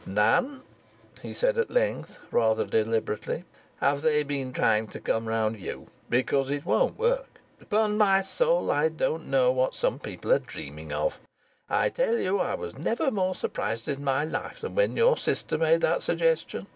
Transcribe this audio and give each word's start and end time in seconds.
"Nan," 0.03 0.61
he 1.21 1.31
said 1.31 1.59
at 1.59 1.69
length, 1.69 2.17
rather 2.31 2.65
deliberately, 2.65 3.43
"have 3.77 4.01
they 4.01 4.23
been 4.23 4.51
trying 4.51 4.87
to 4.87 4.99
come 4.99 5.27
round 5.27 5.59
you? 5.59 5.89
Because 6.09 6.49
it 6.49 6.65
won't 6.65 6.97
work. 6.97 7.39
Upon 7.61 7.99
my 7.99 8.23
soul 8.23 8.71
I 8.71 8.89
don't 8.89 9.27
know 9.27 9.51
what 9.51 9.75
some 9.75 9.99
people 9.99 10.31
are 10.33 10.39
dreaming 10.39 10.91
of. 10.91 11.19
I 11.69 11.89
tell 11.89 12.17
you 12.17 12.41
I 12.41 12.55
never 12.79 13.03
was 13.03 13.13
more 13.13 13.35
surprised 13.35 13.87
i' 13.87 13.93
my 13.97 14.25
life 14.25 14.61
than 14.61 14.73
when 14.73 14.97
your 14.97 15.17
sister 15.17 15.59
made 15.59 15.81
that 15.81 16.01
suggestion. 16.01 16.65